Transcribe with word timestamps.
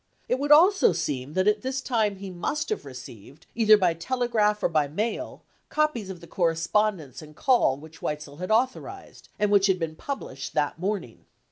It 0.27 0.39
would 0.39 0.51
also 0.51 0.93
seem 0.93 1.33
that 1.33 1.47
at 1.47 1.61
this 1.61 1.79
time 1.79 2.15
he 2.15 2.31
must 2.31 2.69
have 2.69 2.85
received, 2.85 3.45
either 3.53 3.77
by 3.77 3.93
telegraph 3.93 4.63
or 4.63 4.67
by 4.67 4.87
mail, 4.87 5.43
copies 5.69 6.09
of 6.09 6.21
the 6.21 6.25
cor 6.27 6.51
respondence 6.53 7.21
and 7.21 7.35
call 7.35 7.77
which 7.77 8.01
Weitzel 8.01 8.37
had 8.37 8.49
authorized, 8.49 9.29
and 9.37 9.51
which 9.51 9.67
had 9.67 9.77
been 9.77 9.95
published 9.95 10.55
that 10.55 10.79
morning. 10.79 11.27